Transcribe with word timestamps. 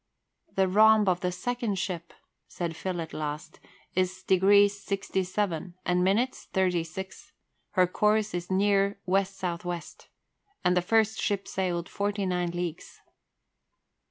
"The 0.55 0.67
rhomb 0.67 1.07
of 1.07 1.19
the 1.19 1.31
second 1.31 1.77
ship," 1.77 2.11
said 2.47 2.75
Phil 2.75 2.99
at 3.01 3.13
last, 3.13 3.59
"is 3.93 4.23
degrees 4.23 4.79
sixty 4.83 5.23
seven, 5.23 5.75
and 5.85 6.03
minutes 6.03 6.45
thirty 6.45 6.83
six. 6.83 7.33
Her 7.73 7.85
course 7.85 8.33
is 8.33 8.49
near 8.49 8.97
west 9.05 9.37
south 9.37 9.63
west. 9.63 10.07
And 10.63 10.75
the 10.75 10.81
first 10.81 11.21
ship 11.21 11.47
sailed 11.47 11.87
forty 11.87 12.25
nine 12.25 12.49
leagues." 12.49 12.99